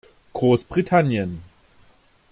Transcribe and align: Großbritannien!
Großbritannien! 0.33 1.43